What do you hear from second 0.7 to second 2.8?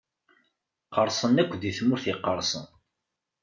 Qqerṣen akk di tmurt iqerṣen.